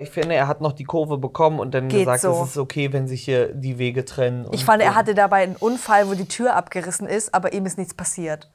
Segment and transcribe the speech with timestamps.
[0.00, 2.42] Ich finde, er hat noch die Kurve bekommen und dann Geht gesagt, so.
[2.44, 4.46] es ist okay, wenn sich hier die Wege trennen.
[4.52, 7.78] Ich fand, er hatte dabei einen Unfall, wo die Tür abgerissen ist, aber ihm ist
[7.78, 8.48] nichts passiert.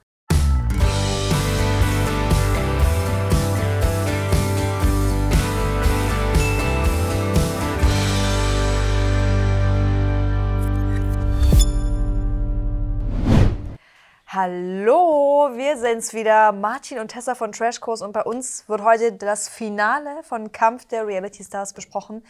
[14.35, 19.47] Hallo, wir sind's wieder, Martin und Tessa von Trashkurs und bei uns wird heute das
[19.47, 22.25] Finale von Kampf der Reality Stars besprochen.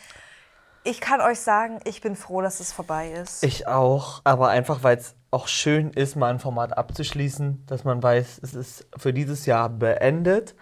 [0.84, 3.41] Ich kann euch sagen, ich bin froh, dass es vorbei ist.
[3.45, 8.03] Ich auch, aber einfach, weil es auch schön ist, mal ein Format abzuschließen, dass man
[8.03, 10.55] weiß, es ist für dieses Jahr beendet.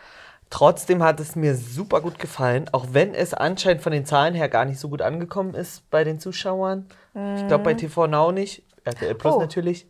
[0.51, 4.47] Trotzdem hat es mir super gut gefallen, auch wenn es anscheinend von den Zahlen her
[4.47, 6.85] gar nicht so gut angekommen ist bei den Zuschauern.
[7.35, 9.39] Ich glaube bei TV Now nicht, RTL Plus Oh.
[9.39, 9.87] natürlich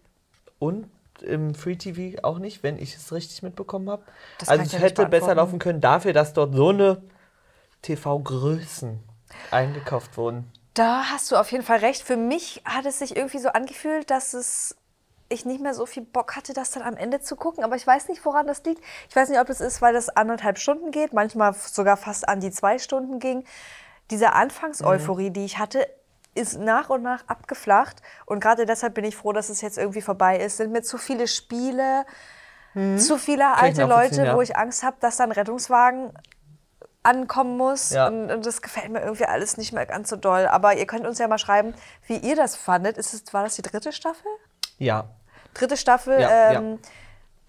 [0.57, 0.87] und
[1.21, 4.03] im Free TV auch nicht, wenn ich es richtig mitbekommen habe.
[4.39, 7.01] Das Also es ja hätte besser laufen können dafür, dass dort so eine
[7.81, 8.99] TV-Größen
[9.51, 10.51] eingekauft wurden.
[10.73, 12.01] Da hast du auf jeden Fall recht.
[12.03, 14.75] Für mich hat es sich irgendwie so angefühlt, dass es
[15.31, 17.63] ich nicht mehr so viel Bock hatte, das dann am Ende zu gucken.
[17.63, 18.81] Aber ich weiß nicht, woran das liegt.
[19.09, 22.41] Ich weiß nicht, ob es ist, weil das anderthalb Stunden geht, manchmal sogar fast an
[22.41, 23.45] die zwei Stunden ging.
[24.09, 25.87] Diese Anfangseuphorie, die ich hatte,
[26.33, 28.01] ist nach und nach abgeflacht.
[28.25, 30.57] Und gerade deshalb bin ich froh, dass es jetzt irgendwie vorbei ist.
[30.57, 32.05] Sind mir zu viele Spiele,
[32.97, 34.35] zu viele alte Leute, ja.
[34.35, 36.13] wo ich Angst habe, dass dann Rettungswagen
[37.03, 37.89] ankommen muss.
[37.89, 38.07] Ja.
[38.07, 40.47] Und, und das gefällt mir irgendwie alles nicht mehr ganz so doll.
[40.47, 41.73] Aber ihr könnt uns ja mal schreiben,
[42.07, 42.97] wie ihr das fandet.
[42.97, 44.31] Ist es, war das die dritte Staffel?
[44.77, 45.09] Ja,
[45.53, 46.19] Dritte Staffel.
[46.19, 46.79] Ja, ähm,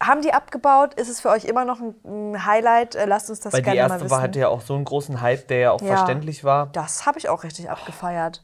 [0.02, 0.94] Haben die abgebaut?
[0.94, 2.94] Ist es für euch immer noch ein, Highlight?
[2.94, 4.10] Äh, lasst uns das Weil die gerne mal erste wissen.
[4.10, 6.66] war, hatte ja auch so einen großen Hype, der ja auch verständlich war.
[6.72, 8.42] das habe ich auch richtig abgefeiert.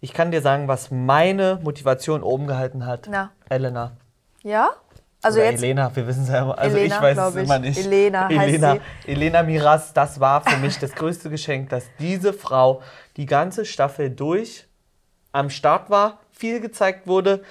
[0.00, 3.08] Ich kann dir sagen, was meine Motivation oben gehalten hat.
[3.10, 3.30] Na.
[3.48, 3.96] Elena.
[4.42, 4.70] Ja?
[5.24, 5.62] Also Oder jetzt.
[5.62, 6.58] Elena, wir wissen es ja immer.
[6.58, 7.42] Also Elena, ich weiß es ich.
[7.44, 7.78] immer nicht.
[7.78, 8.76] Elena heißt Elena.
[9.06, 12.82] Elena Miras, das war für mich das größte Geschenk, dass diese Frau
[13.16, 14.66] die ganze Staffel durch
[15.30, 17.42] am Start war, viel gezeigt wurde,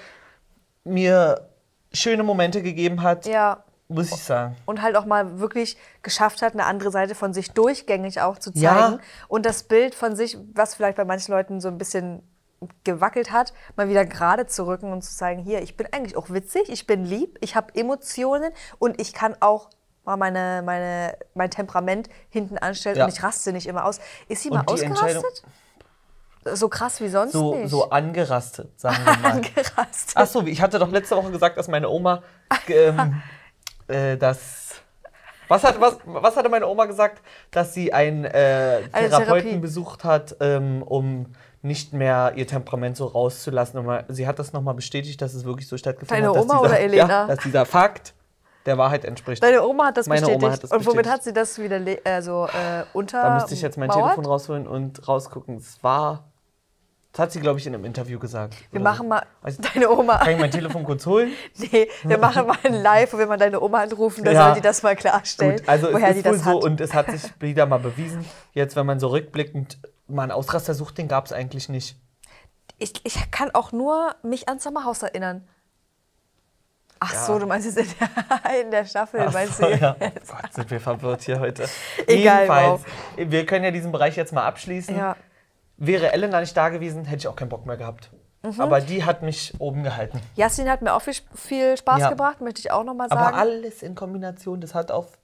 [0.84, 1.48] mir
[1.92, 3.64] schöne Momente gegeben hat, Ja.
[3.88, 4.56] muss ich sagen.
[4.66, 8.52] Und halt auch mal wirklich geschafft hat, eine andere Seite von sich durchgängig auch zu
[8.52, 8.64] zeigen.
[8.94, 8.98] Ja.
[9.28, 12.22] Und das Bild von sich, was vielleicht bei manchen Leuten so ein bisschen
[12.84, 16.30] gewackelt hat, mal wieder gerade zu rücken und zu zeigen, hier, ich bin eigentlich auch
[16.30, 19.70] witzig, ich bin lieb, ich habe Emotionen und ich kann auch
[20.04, 23.04] mal meine, meine, mein Temperament hinten anstellen Ja.
[23.04, 24.00] und ich raste nicht immer aus.
[24.28, 25.44] Ist sie Und mal ausgerastet?
[26.44, 27.70] So krass wie sonst So, nicht.
[27.70, 29.30] so angerastet, sagen wir mal.
[29.36, 30.12] angerastet.
[30.16, 32.22] Ach so, ich hatte doch letzte Woche gesagt, dass meine Oma
[32.66, 33.22] ähm,
[33.88, 34.80] äh, das.
[35.46, 37.22] Was, hat, was, was hatte meine Oma gesagt?
[37.52, 41.26] Dass sie einen äh, Therapeuten besucht hat, ähm, um
[41.62, 43.78] nicht mehr ihr Temperament so rauszulassen.
[43.78, 46.36] Und mal, sie hat das nochmal bestätigt, dass es wirklich so stattgefunden Deine hat.
[46.36, 47.08] dass Oma dieser, oder Elena?
[47.08, 48.14] Ja, dass dieser Fakt
[48.66, 49.42] der Wahrheit entspricht.
[49.42, 50.52] Deine Oma hat das Meine Oma bestätigt.
[50.52, 51.12] hat das und womit bestätigt.
[51.14, 53.22] hat sie das wieder le- äh, unter?
[53.22, 55.56] da müsste ich jetzt mein Telefon rausholen und rausgucken.
[55.56, 56.24] Es war.
[57.12, 58.54] Das hat sie, glaube ich, in einem Interview gesagt.
[58.70, 59.08] Wir machen so.
[59.08, 60.16] mal Weiß- deine Oma.
[60.18, 61.30] Kann ich mein Telefon kurz holen?
[61.58, 64.44] Nee, wir machen mal ein Live, wo wir mal deine Oma anrufen, da Ja.
[64.46, 66.64] soll die das mal klarstellen, Gut, also woher es die ist wohl das so hat.
[66.64, 68.24] und es hat sich wieder mal bewiesen.
[68.52, 69.78] Jetzt, wenn man so rückblickend
[70.12, 71.96] mal einen Ausraster sucht, den gab es eigentlich nicht.
[72.78, 75.46] Ich, ich kann auch nur mich an Sommerhaus erinnern.
[77.00, 77.24] Ach Ja.
[77.26, 79.76] so, du meinst jetzt in der, in der Staffel, Ach meinst so, du?
[79.76, 79.96] ja.
[80.00, 81.68] Oh Gott, sind wir verwirrt hier heute.
[82.06, 82.82] Egal, Jedenfalls,
[83.16, 84.96] wir können ja diesen Bereich jetzt mal abschließen.
[84.96, 85.16] Ja.
[85.76, 88.10] Wäre Elena nicht da gewesen, hätte ich auch keinen Bock mehr gehabt.
[88.44, 88.60] Mhm.
[88.60, 90.20] Aber die hat mich oben gehalten.
[90.36, 92.08] Jasmin hat mir auch viel, viel Spaß Ja.
[92.10, 93.20] gebracht, möchte ich auch nochmal sagen.
[93.20, 95.18] Aber alles in Kombination, das hat auf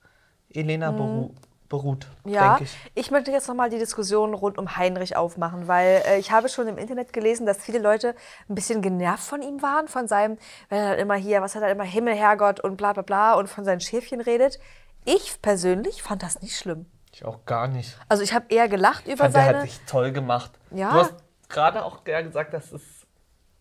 [0.50, 1.36] Elena beru beruht,
[1.70, 1.98] Mhm.
[2.24, 2.76] Ja, ich.
[2.94, 3.10] ich.
[3.10, 6.78] möchte jetzt nochmal die Diskussion rund um Heinrich aufmachen, weil äh, ich habe schon im
[6.78, 8.14] Internet gelesen, dass viele Leute
[8.48, 11.62] ein bisschen genervt von ihm waren, von seinem, wenn er dann immer hier, was hat
[11.62, 14.58] er immer, Himmel, Herrgott und bla bla bla und von seinen Schäfchen redet.
[15.04, 16.86] Ich persönlich fand das nicht schlimm.
[17.12, 17.98] Ich auch gar nicht.
[18.08, 19.58] Also ich habe eher gelacht über Fand, der seine.
[19.58, 20.52] hat sich toll gemacht.
[20.70, 20.92] Ja.
[20.92, 21.14] Du hast
[21.48, 22.82] gerade auch gesagt, dass es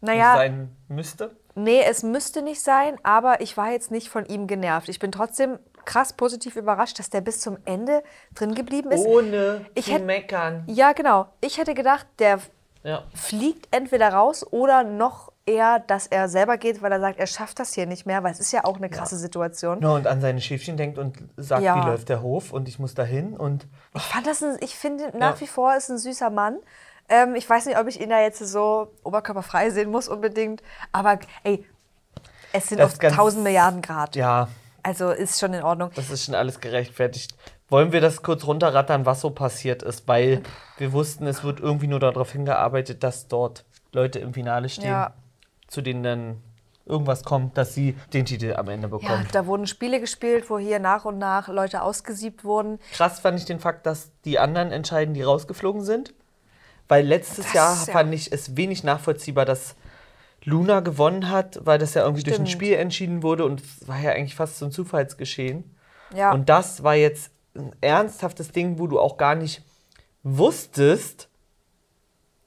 [0.01, 1.35] naja, sein müsste.
[1.55, 4.89] nee, es müsste nicht sein, aber ich war jetzt nicht von ihm genervt.
[4.89, 8.03] Ich bin trotzdem krass positiv überrascht, dass der bis zum Ende
[8.35, 9.05] drin geblieben ist.
[9.05, 10.63] Ohne Ich zu hätt- meckern.
[10.67, 11.27] Ja, genau.
[11.41, 12.39] Ich hätte gedacht, der
[12.83, 13.03] Ja.
[13.15, 17.59] fliegt entweder raus oder noch eher, dass er selber geht, weil er sagt, er schafft
[17.59, 19.81] das hier nicht mehr, weil es ist ja auch eine krasse Situation.
[19.81, 21.75] Ja, und an seine Schäfchen denkt und sagt, Ja.
[21.81, 23.65] wie läuft der Hof und ich muss dahin und
[23.95, 25.39] Ich fand das, ein, ich finde nach Ja.
[25.41, 26.57] wie vor ist ein süßer Mann.
[27.09, 31.19] Ähm, ich weiß nicht, ob ich ihn da jetzt so oberkörperfrei sehen muss unbedingt, aber
[31.45, 31.65] ey,
[32.51, 34.17] es sind auf ist ganz- 1000 Milliarden Grad.
[34.17, 34.49] ja,
[34.87, 35.91] Also ist schon in Ordnung.
[35.95, 37.35] das ist schon alles gerechtfertigt.
[37.69, 40.41] Wollen wir das kurz runterrattern, was so passiert ist, weil
[40.77, 45.13] wir wussten, es wird irgendwie nur darauf hingearbeitet, dass dort Leute im Finale stehen, Ja.
[45.67, 46.41] zu denen dann
[46.85, 49.35] irgendwas kommt, dass sie den Titel am Ende Ja, bekommt.
[49.35, 52.79] da wurden Spiele gespielt, wo hier nach und nach Leute ausgesiebt wurden.
[52.93, 56.13] Krass fand ich den Fakt, dass die anderen entscheiden, die rausgeflogen sind.
[56.87, 59.75] Weil letztes Das Jahr ist ja- fand ich es wenig nachvollziehbar, dass
[60.47, 62.63] Luna gewonnen hat, weil das ja irgendwie durch ein Stimmt.
[62.63, 65.75] Spiel entschieden wurde und es war ja eigentlich fast so ein Zufallsgeschehen.
[66.15, 66.31] Ja.
[66.31, 69.61] Und das war jetzt ein ernsthaftes Ding, wo du auch gar nicht
[70.23, 71.29] wusstest,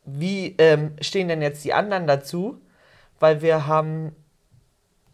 [0.05, 2.61] wie ähm, stehen denn jetzt die anderen dazu,
[3.19, 4.17] weil wir haben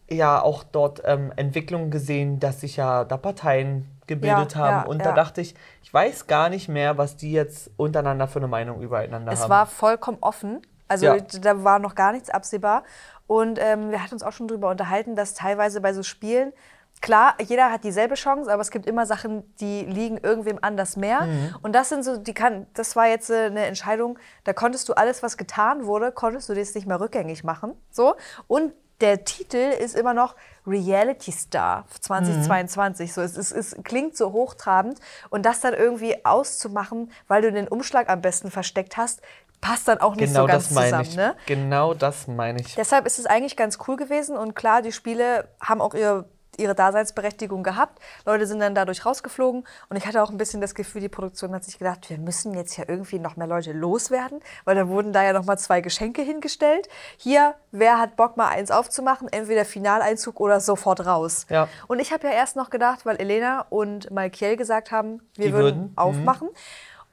[0.09, 4.77] ja auch dort ähm, Entwicklungen gesehen, dass sich ja da Parteien gebildet Ja, haben.
[4.77, 8.39] ja, und da dachte ich, ich weiß gar nicht mehr, was die jetzt untereinander für
[8.39, 9.51] eine Meinung übereinander Es haben.
[9.51, 10.63] war vollkommen offen.
[10.89, 11.17] Also Ja.
[11.19, 12.85] da war noch gar nichts absehbar.
[13.27, 16.53] Und ähm, wir hatten uns auch schon darüber unterhalten, dass teilweise bei so Spielen,
[17.01, 21.23] klar, jeder hat dieselbe Chance, aber es gibt immer Sachen, die liegen irgendwem anders mehr.
[21.23, 21.55] Mhm.
[21.63, 24.95] Und das sind so, die kann, das war jetzt äh, eine Entscheidung, da konntest du
[24.95, 27.75] alles, was getan wurde, konntest du das nicht mehr rückgängig machen.
[27.91, 28.15] So.
[28.47, 30.35] Und der Titel ist immer noch
[30.67, 33.13] Reality Star 2022.
[33.13, 34.99] So, es, es, es klingt so hochtrabend.
[35.31, 39.21] Und das dann irgendwie auszumachen, weil du den Umschlag am besten versteckt hast,
[39.61, 41.09] passt dann auch nicht genau so ganz das meine zusammen.
[41.09, 41.17] ich.
[41.17, 41.37] Ne?
[41.47, 42.75] Genau das meine ich.
[42.75, 46.27] Deshalb ist es eigentlich ganz cool gewesen und klar, die Spiele haben auch ihr,
[46.59, 48.01] ihre Daseinsberechtigung gehabt.
[48.25, 51.55] Leute sind dann dadurch rausgeflogen und ich hatte auch ein bisschen das Gefühl, die Produktion
[51.55, 55.13] hat sich gedacht, wir müssen jetzt ja irgendwie noch mehr Leute loswerden, weil da wurden
[55.13, 56.89] da ja noch mal zwei Geschenke hingestellt.
[57.17, 61.47] Hier, wer hat Bock mal eins aufzumachen, entweder Finaleinzug oder sofort raus.
[61.49, 61.69] Ja.
[61.89, 65.65] Und ich habe ja erst noch gedacht, weil Elena und Malkiel gesagt haben, wir würden,
[65.65, 65.99] würden, mhm.
[65.99, 66.49] aufmachen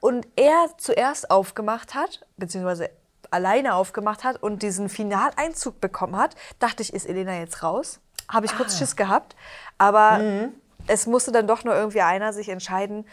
[0.00, 2.90] und er zuerst aufgemacht hat, beziehungsweise
[3.30, 8.00] alleine aufgemacht hat und diesen Finaleinzug bekommen hat, dachte ich, ist Elena jetzt raus?
[8.28, 8.56] Habe ich Ah.
[8.56, 9.36] kurz Schiss gehabt.
[9.78, 10.52] Aber Mhm.
[10.86, 13.06] es musste dann doch nur irgendwie einer sich entscheiden.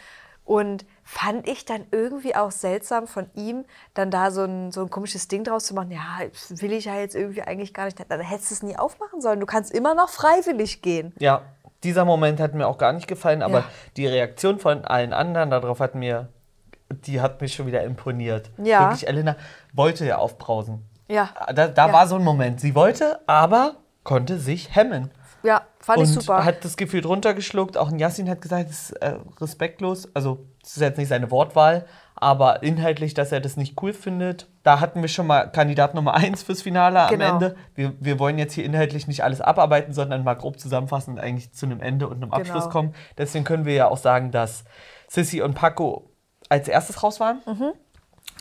[0.43, 3.63] Und fand ich dann irgendwie auch seltsam von ihm,
[3.93, 5.91] dann da so ein, so ein komisches Ding draus zu machen.
[5.91, 7.97] Ja, das will ich ja jetzt irgendwie eigentlich gar nicht.
[8.09, 9.39] Dann hättest du es nie aufmachen sollen.
[9.39, 11.13] Du kannst immer noch freiwillig gehen.
[11.19, 11.43] Ja,
[11.83, 13.65] dieser Moment hat mir auch gar nicht gefallen, aber Ja.
[13.97, 16.27] die Reaktion von allen anderen darauf hat mir,
[16.89, 18.49] die hat mich schon wieder imponiert.
[18.57, 18.81] Ja.
[18.89, 19.35] Wirklich, Elena
[19.73, 20.83] wollte ja aufbrausen.
[21.07, 21.29] Ja.
[21.53, 21.93] Da, da Ja.
[21.93, 22.59] war so ein Moment.
[22.59, 25.11] Sie wollte, aber konnte sich hemmen.
[25.43, 26.45] Ja, fand und ich super.
[26.45, 27.75] hat das Gefühl runtergeschluckt.
[27.75, 30.07] Auch ein Yassin hat gesagt, das ist äh, respektlos.
[30.13, 34.47] Also, das ist jetzt nicht seine Wortwahl, aber inhaltlich, dass er das nicht cool findet.
[34.61, 37.25] Da hatten wir schon mal Kandidat Nummer eins fürs Finale Genau.
[37.25, 37.55] am Ende.
[37.73, 41.51] Wir, wir wollen jetzt hier inhaltlich nicht alles abarbeiten, sondern mal grob zusammenfassen und eigentlich
[41.53, 42.69] zu einem Ende und einem Abschluss Genau.
[42.73, 42.95] kommen.
[43.17, 44.63] Deswegen können wir ja auch sagen, dass
[45.07, 46.11] Sissy und Paco
[46.49, 47.41] als erstes raus waren.
[47.47, 47.71] Mhm.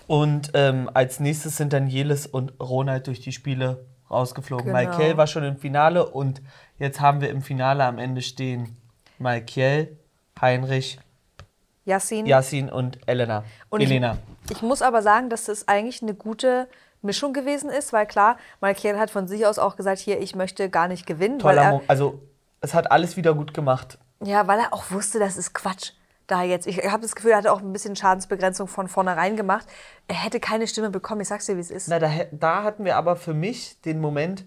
[0.07, 4.67] Und ähm, als nächstes sind dann Jelis und Ronald durch die Spiele rausgeflogen.
[4.67, 4.79] Genau.
[4.79, 6.43] Michael war schon im Finale und
[6.79, 8.77] jetzt haben wir im Finale am Ende stehen
[9.19, 9.97] Michael,
[10.41, 10.99] Heinrich,
[11.85, 12.27] Yassin.
[12.27, 13.45] Yassin und Elena.
[13.69, 14.19] Und Elena.
[14.45, 16.69] Ich, ich muss aber sagen, dass das eigentlich eine gute
[17.03, 20.69] Mischung gewesen ist, weil klar, Malkiel hat von sich aus auch gesagt, hier, ich möchte
[20.69, 21.39] gar nicht gewinnen.
[21.39, 21.91] Toller er, Moment.
[21.91, 22.21] Also,
[22.61, 23.99] es hat alles wieder gut gemacht.
[24.23, 25.93] ja, weil er auch wusste, das ist Quatsch.
[26.31, 29.67] Da jetzt, ich habe das Gefühl, er hatte auch ein bisschen Schadensbegrenzung von vornherein gemacht.
[30.07, 31.21] Er hätte keine Stimme bekommen.
[31.23, 31.89] Ich sag's dir, wie es ist.
[31.89, 34.45] Na, da, da hatten wir aber für mich den Moment,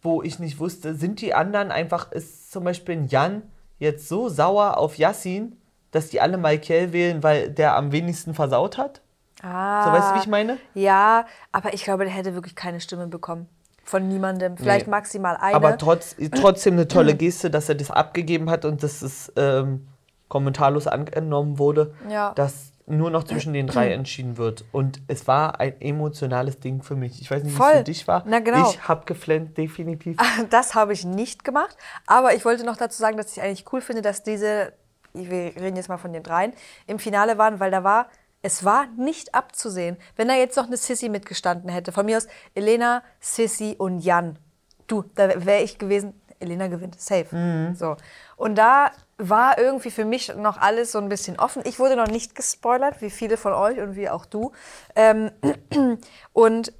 [0.00, 3.42] wo ich nicht wusste, sind die anderen einfach, ist zum Beispiel ein Jan
[3.78, 5.56] jetzt so sauer auf Yassin,
[5.90, 9.02] dass die alle Michael wählen, weil der am wenigsten versaut hat?
[9.42, 10.56] Ah, So, weißt du, wie ich meine?
[10.74, 13.48] Ja, aber ich glaube, der hätte wirklich keine Stimme bekommen.
[13.84, 14.56] Von niemandem.
[14.56, 14.90] Vielleicht Nee.
[14.92, 15.54] maximal eine.
[15.54, 19.86] Aber trotz, trotzdem eine tolle Geste, dass er das abgegeben hat und dass es ähm,
[20.28, 22.32] kommentarlos angenommen wurde, Ja.
[22.34, 24.64] dass nur noch zwischen den drei entschieden wird.
[24.72, 27.20] Und es war ein emotionales Ding für mich.
[27.20, 28.24] Ich weiß nicht, wie es für dich war.
[28.26, 28.70] Na, genau.
[28.70, 30.16] Ich habe geflennt, definitiv.
[30.50, 31.76] Das habe ich nicht gemacht.
[32.06, 34.72] Aber ich wollte noch dazu sagen, dass ich eigentlich cool finde, dass diese,
[35.12, 36.54] wir reden jetzt mal von den dreien,
[36.86, 38.06] im Finale waren, weil da war,
[38.40, 39.98] es war nicht abzusehen.
[40.16, 44.38] Wenn da jetzt noch eine Sissy mitgestanden hätte, von mir aus Elena, Sissy und Jan.
[44.86, 47.74] Du, da wäre ich gewesen, Elena gewinnt, safe.
[47.76, 47.96] So.
[48.36, 51.62] Und da war irgendwie für mich noch alles so ein bisschen offen.
[51.66, 54.52] Ich wurde noch nicht gespoilert, wie viele von euch und wie auch du.
[54.94, 55.30] Ähm,
[56.32, 56.72] und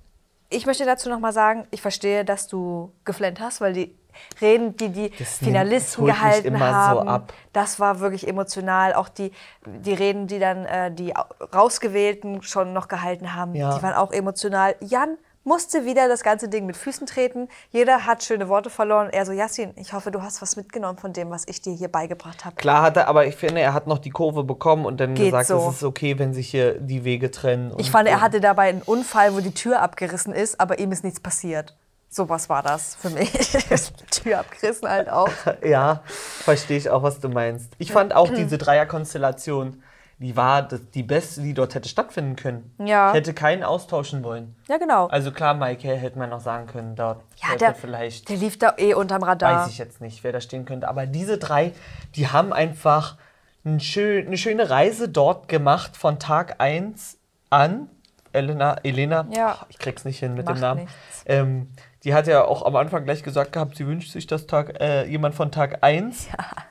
[0.50, 3.94] ich möchte dazu noch mal sagen, ich verstehe, dass du geflennt hast, weil die
[4.40, 7.32] Reden, die die Das nimmt- Finalisten mich gehalten so haben, ab.
[7.52, 8.94] das war wirklich emotional.
[8.94, 9.30] Auch die,
[9.66, 11.24] die Reden, die dann äh, die au-
[11.54, 13.76] rausgewählten schon noch gehalten haben, Ja.
[13.76, 14.74] die waren auch emotional.
[14.80, 17.48] Jan musste wieder das ganze Ding mit Füßen treten.
[17.70, 19.08] Jeder hat schöne Worte verloren.
[19.10, 21.88] Er so, Yassin, ich hoffe, du hast was mitgenommen von dem, was ich dir hier
[21.88, 22.54] beigebracht habe.
[22.56, 25.26] Klar hat er, aber ich finde, er hat noch die Kurve bekommen und dann Geht
[25.26, 25.68] gesagt, so.
[25.70, 27.72] es ist okay, wenn sich hier die Wege trennen.
[27.78, 31.02] Ich fand, er hatte dabei einen Unfall, wo die Tür abgerissen ist, aber ihm ist
[31.02, 31.74] nichts passiert.
[32.10, 33.30] Sowas war das für mich.
[34.10, 35.30] Tür abgerissen halt auch.
[35.64, 37.72] Ja, verstehe ich auch, was du meinst.
[37.78, 39.82] Ich fand auch diese Dreierkonstellation
[40.20, 42.74] die war das, die beste, die dort hätte stattfinden können.
[42.84, 43.10] Ja.
[43.10, 44.56] Ich hätte keinen austauschen wollen.
[44.68, 45.06] Ja, genau.
[45.06, 48.74] Also klar, Maike hätte man noch sagen können, dort ja, der, vielleicht, der lief da
[48.78, 49.62] eh unterm Radar.
[49.62, 50.88] weiß ich jetzt nicht, wer da stehen könnte.
[50.88, 51.72] Aber diese drei,
[52.16, 53.16] die haben einfach
[53.64, 57.18] ein schön, eine schöne Reise dort gemacht von Tag 1
[57.50, 57.88] an.
[58.32, 59.58] Elena, Elena, Ja.
[59.62, 60.88] oh, ich krieg's nicht hin mit Macht dem Namen.
[61.26, 61.68] Ähm,
[62.08, 65.04] die hat ja auch am Anfang gleich gesagt gehabt, sie wünscht sich, dass Tag, äh,
[65.04, 66.28] jemand von Tag 1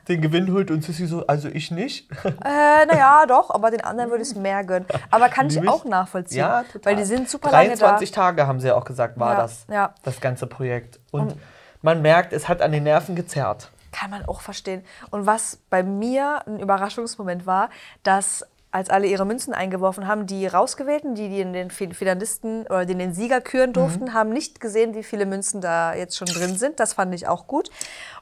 [0.08, 2.10] den Gewinn holt und Sissy so, also ich nicht.
[2.26, 4.88] Äh, naja, doch, aber den anderen würde ich es mehr gönnen.
[5.12, 6.40] Aber kann ich Nämlich- auch nachvollziehen.
[6.40, 6.92] Ja, total.
[6.92, 9.68] Weil die sind super lange 23 Tage haben sie ja auch gesagt, war Ja, das,
[9.70, 9.94] ja.
[10.02, 11.00] das ganze Projekt.
[11.12, 11.36] Und,
[11.84, 13.70] man merkt, es hat an den Nerven gezerrt.
[13.92, 14.84] Kann man auch verstehen.
[15.12, 17.70] Und was bei mir ein Überraschungsmoment war,
[18.02, 22.64] dass als alle ihre Münzen eingeworfen haben, die rausgewählten, die, die in den Fi- Finalisten
[22.68, 26.18] oder die in den Sieger küren durften, haben nicht gesehen, wie viele Münzen da jetzt
[26.18, 26.80] schon drin sind.
[26.80, 27.70] Das fand ich auch gut.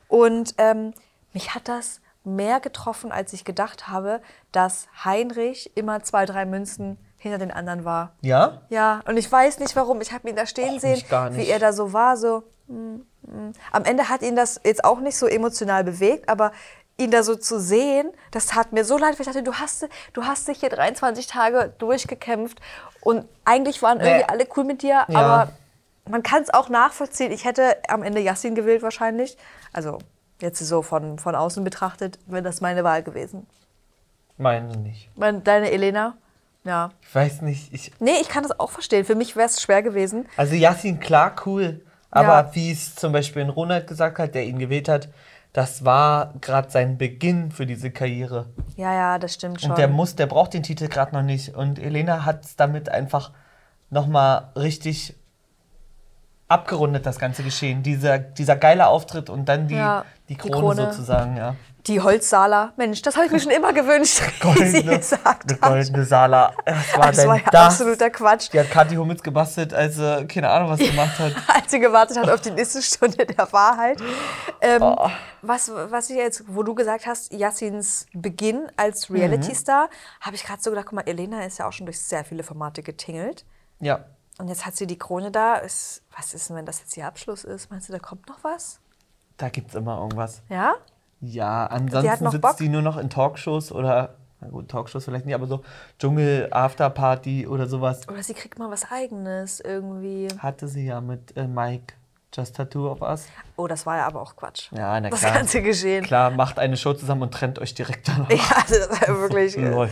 [0.08, 0.94] Und ähm,
[1.34, 4.22] mich hat das mehr getroffen, als ich gedacht habe,
[4.52, 8.14] dass Heinrich immer zwei, drei Münzen hinter den anderen war.
[8.22, 8.62] Ja?
[8.70, 10.00] Ja, und ich weiß nicht warum.
[10.02, 12.18] Ich habe ihn da stehen Och, sehen, wie er da so war.
[12.18, 12.44] So.
[12.68, 13.52] mm, mm.
[13.72, 16.52] Am Ende hat ihn das jetzt auch nicht so emotional bewegt, aber
[16.98, 19.88] ihn da so zu sehen, das tat mir so leid, weil ich dachte, du hast,
[20.14, 22.60] du hast dich hier 23 Tage durchgekämpft
[23.02, 24.26] und eigentlich waren irgendwie Nee.
[24.28, 25.20] alle cool mit dir, Ja.
[25.20, 25.52] aber
[26.10, 27.32] man kann es auch nachvollziehen.
[27.32, 29.38] Ich hätte am Ende Yassin gewählt wahrscheinlich.
[29.74, 29.98] Also
[30.42, 33.46] jetzt so von, von außen betrachtet, wäre das meine Wahl gewesen.
[34.38, 35.10] Meine nicht.
[35.16, 36.16] Mein- Deine Elena?
[36.64, 36.92] Ja.
[37.02, 39.06] Ich weiß nicht, ich, Nee, ich kann das auch verstehen.
[39.06, 40.28] Für mich wäre es schwer gewesen.
[40.38, 41.82] also Yassin, klar, cool.
[42.12, 42.56] Aber Ja.
[42.56, 45.10] wie es zum Beispiel in Ronald gesagt hat, der ihn gewählt hat,
[45.56, 48.48] das war gerade sein Beginn für diese Karriere.
[48.76, 49.70] Ja, ja, das stimmt schon.
[49.70, 51.56] Und der muss, der braucht den Titel gerade noch nicht.
[51.56, 53.32] Und Elena hat es damit einfach
[53.90, 55.16] nochmal richtig
[56.48, 57.82] abgerundet, das ganze Geschehen.
[57.84, 60.92] Dieser, dieser geile Auftritt und dann die, Ja, die, die Krone Krone.
[60.94, 61.56] sozusagen, ja.
[61.88, 62.74] Die Holzsaler.
[62.78, 66.52] Mensch, das habe ich mir schon immer gewünscht, wie sie gesagt eine goldene Sala.
[66.66, 67.62] Was war Das denn war ja das?
[67.80, 68.50] absoluter Quatsch.
[68.52, 71.34] Die hat Kathi Hummels gebastelt, als sie keine Ahnung was gemacht hat.
[71.48, 74.00] Als sie gewartet hat auf die nächste Stunde der Wahrheit.
[74.62, 75.10] Ähm, Oh.
[75.44, 79.18] was, was ich jetzt, wo du gesagt hast, Yassins Beginn als Mhm.
[79.18, 79.90] Reality-Star,
[80.22, 82.42] habe ich gerade so gedacht, guck mal, Elena ist ja auch schon durch sehr viele
[82.42, 83.46] Formate getingelt.
[83.80, 84.06] Ja.
[84.38, 85.56] Und jetzt hat sie die Krone da.
[85.56, 87.72] Ist, was ist denn, wenn das jetzt ihr Abschluss ist?
[87.72, 88.80] Meinst du, da kommt noch was?
[89.38, 90.42] Da gibt's immer irgendwas.
[90.50, 90.76] Ja?
[91.22, 92.58] Ja, ansonsten sitzt Bock?
[92.58, 95.64] die nur noch in Talkshows oder, na gut, Talkshows vielleicht nicht, aber so
[95.98, 98.08] Dschungel, Afterparty oder sowas.
[98.08, 100.28] Oder sie kriegt mal was Eigenes irgendwie.
[100.38, 101.96] Hatte sie ja mit äh, Mike,
[102.36, 103.28] Just Tattoo of Us.
[103.56, 104.70] Oh, das war ja aber auch Quatsch.
[104.72, 105.34] Ja, na das klar.
[105.34, 106.04] ganze Geschehen.
[106.04, 108.30] Klar, macht eine Show zusammen und trennt euch direkt danach.
[108.30, 109.58] Ja, also das war wirklich.
[109.58, 109.88] äh.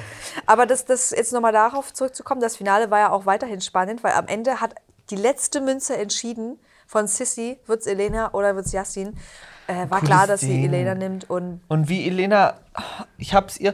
[0.45, 4.13] Aber das, das jetzt nochmal darauf zurückzukommen, das Finale war ja auch weiterhin spannend, weil
[4.13, 4.75] am Ende hat
[5.09, 9.17] die letzte Münze entschieden von Sissy, wird es Elena oder wird es Yassin.
[9.67, 10.65] Äh, war Cooles klar, dass sie.
[10.65, 12.55] Elena nimmt und Und wie Elena,
[13.17, 13.73] ich hab's ihr,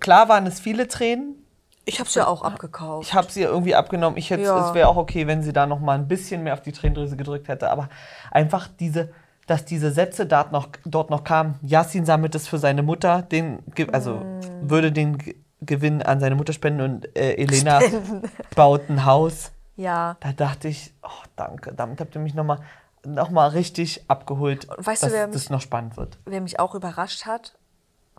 [0.00, 1.41] klar waren es viele Tränen,
[1.84, 3.08] ich habe es ja auch abgekauft.
[3.08, 4.16] ich hab's ihr irgendwie abgenommen.
[4.18, 4.68] Ich hätte, Ja.
[4.68, 7.16] es wäre auch okay, wenn sie da noch mal ein bisschen mehr auf die Tränendrüse
[7.16, 7.88] gedrückt hätte, aber
[8.30, 9.10] einfach diese,
[9.46, 11.58] dass diese Sätze dort noch, dort noch kamen.
[11.62, 13.58] Yassin sammelt es für seine Mutter, den,
[13.92, 14.40] also Mm.
[14.70, 17.80] würde den Ge- Gewinn an seine Mutter spenden und äh, Elena
[18.56, 19.52] baut ein Haus.
[19.76, 20.16] Ja.
[20.20, 22.58] Da dachte ich, oh danke, damit habt ihr mich noch mal,
[23.04, 26.18] noch mal richtig abgeholt, weißt du, dass wer- das noch spannend wird.
[26.26, 27.54] Wer mich auch überrascht hat,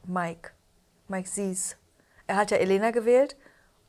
[0.05, 0.51] Mike.
[1.07, 1.77] Mike Sies.
[2.27, 3.35] Er hat ja Elena gewählt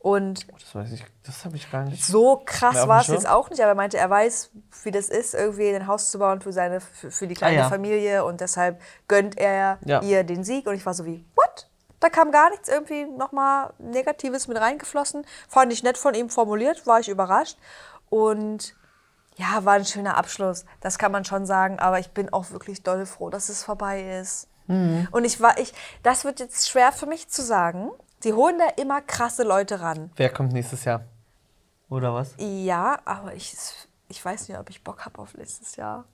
[0.05, 2.05] und Das weiß ich, das habe ich gar nicht.
[2.05, 4.51] so krass war es jetzt auch nicht, aber er meinte, er weiß,
[4.83, 7.63] wie das ist, irgendwie ein Haus zu bauen für, seine, für, für die kleine Ah,
[7.63, 7.69] ja.
[7.69, 10.03] Familie und deshalb gönnt er Ja.
[10.03, 10.67] ihr den Sieg.
[10.67, 11.67] Und ich war so wie, what?
[12.01, 15.25] Da kam gar nichts irgendwie nochmal Negatives mit reingeflossen.
[15.49, 17.57] Fand ich nett von ihm formuliert, war ich überrascht.
[18.09, 18.75] Und
[19.37, 22.83] ja, war ein schöner Abschluss, das kann man schon sagen, aber ich bin auch wirklich
[22.83, 24.47] doll froh, dass es vorbei ist.
[24.67, 25.07] Mhm.
[25.11, 27.89] Und ich war, ich, das wird jetzt schwer für mich zu sagen.
[28.25, 30.09] Sie holen da immer krasse Leute ran.
[30.15, 31.01] Wer kommt nächstes Jahr?
[31.91, 32.33] Oder was?
[32.39, 33.55] Ja, aber ich,
[34.09, 36.05] ich weiß nicht, ob ich Bock habe auf nächstes Jahr.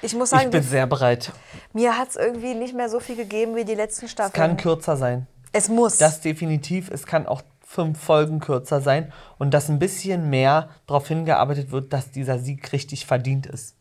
[0.00, 1.30] Ich muss sagen, Ich bin sehr bereit.
[1.72, 4.32] mir hat es irgendwie nicht mehr so viel gegeben wie die letzten Es Staffeln.
[4.32, 5.28] kann kürzer sein.
[5.52, 5.98] es muss.
[5.98, 6.90] Das definitiv.
[6.90, 11.92] Es kann auch fünf Folgen kürzer sein und dass ein bisschen mehr darauf hingearbeitet wird,
[11.92, 13.76] dass dieser Sieg richtig verdient ist.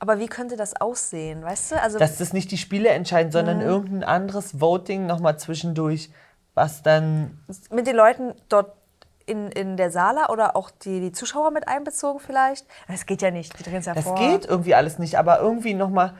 [0.00, 1.80] aber wie könnte das aussehen, weißt du?
[1.80, 3.62] Also Dass das nicht die Spiele entscheiden, sondern Mhm.
[3.66, 6.10] irgendein anderes Voting nochmal zwischendurch,
[6.54, 7.38] was dann.
[7.70, 8.72] mit den Leuten dort
[9.26, 12.66] in, in der Sala oder auch die, die Zuschauer mit einbezogen vielleicht?
[12.88, 14.14] Es geht ja nicht, die drehen es ja vor.
[14.16, 16.14] geht irgendwie alles nicht, aber irgendwie nochmal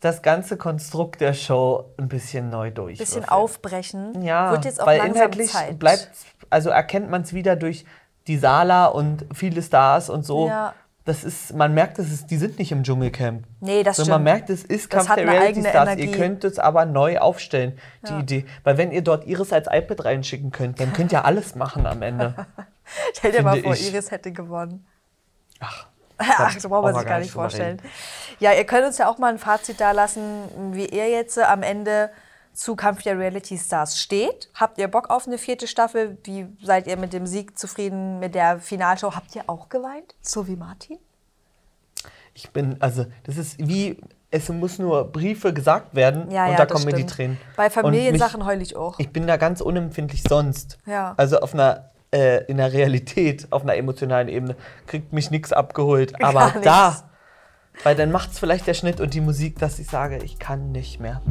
[0.00, 2.98] das ganze Konstrukt der Show ein bisschen neu durch.
[2.98, 4.22] bisschen aufbrechen.
[4.22, 5.78] Ja, Wird jetzt auch weil langsam inhaltlich Zeit.
[5.78, 6.10] bleibt,
[6.50, 7.86] also erkennt man es wieder durch
[8.26, 10.48] die Sala und viele Stars und so.
[10.48, 10.74] Ja.
[11.04, 13.44] Das ist, man merkt, es ist, die sind nicht im Dschungelcamp.
[13.60, 14.14] Nee, das so, stimmt.
[14.14, 15.88] Man merkt, es ist Das Kampf hat der eine Reality eigene Stars.
[15.90, 16.12] Ihr Energie.
[16.18, 18.18] könnt es aber neu aufstellen, die Ja.
[18.20, 18.46] Idee.
[18.62, 22.00] Weil wenn ihr dort Iris als iPad reinschicken könnt, dann könnt ihr alles machen am
[22.00, 22.34] Ende.
[23.14, 23.92] Stell dir mal vor, ich.
[23.92, 24.86] Iris hätte gewonnen.
[25.60, 25.86] Ach,
[26.18, 27.82] Ach, so braucht man wir sich gar nicht vorstellen.
[28.38, 30.22] Ja, ihr könnt uns ja auch mal ein Fazit da lassen,
[30.72, 32.10] wie ihr jetzt am Ende
[32.54, 34.48] zu Kampf der Reality Stars steht.
[34.54, 36.16] Habt ihr Bock auf eine vierte Staffel?
[36.24, 39.14] Wie seid ihr mit dem Sieg zufrieden mit der Finalshow?
[39.14, 40.14] Habt ihr auch geweint?
[40.22, 40.98] So wie Martin?
[42.32, 43.98] Ich bin, also, das ist wie,
[44.30, 47.10] es muss nur Briefe gesagt werden Ja, und ja, da kommen mir die stimmt.
[47.10, 47.38] Tränen.
[47.56, 48.98] Bei Familiensachen heule ich auch.
[48.98, 50.78] Ich bin da ganz unempfindlich sonst.
[50.86, 51.14] Ja.
[51.16, 54.56] Also auf einer, äh, in der Realität, auf einer emotionalen Ebene,
[54.86, 56.20] kriegt mich nichts abgeholt.
[56.22, 56.96] Aber da,
[57.82, 60.72] weil dann macht es vielleicht der Schnitt und die Musik, dass ich sage, ich kann
[60.72, 61.22] nicht mehr.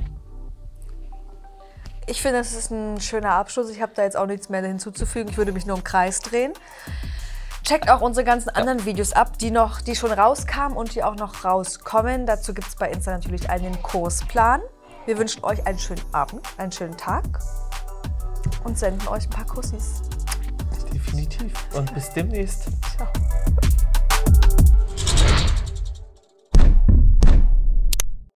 [2.08, 3.70] Ich finde, es ist ein schöner Abschluss.
[3.70, 5.30] Ich habe da jetzt auch nichts mehr hinzuzufügen.
[5.30, 6.54] Ich würde mich nur im Kreis drehen.
[7.64, 11.16] Checkt auch unsere ganzen anderen Videos ab, die, noch, die schon rauskamen und die auch
[11.16, 12.26] noch rauskommen.
[12.26, 14.62] Dazu gibt es bei Insta natürlich einen Kursplan.
[15.06, 17.24] Wir wünschen euch einen schönen Abend, einen schönen Tag
[18.66, 20.02] und senden euch ein paar Kussis.
[20.94, 21.54] Definitiv.
[21.74, 22.68] Und bis demnächst.
[22.96, 23.23] Ciao.